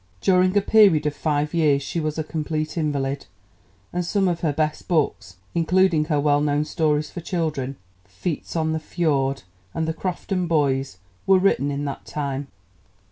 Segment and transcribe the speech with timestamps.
[0.19, 3.27] During a period of five years she was a complete invalid,
[3.93, 7.75] and some of her best books, including her well known stories for children,
[8.05, 9.43] Feats on the Fiord
[9.75, 12.47] and The Crofton Boys, were written in that time.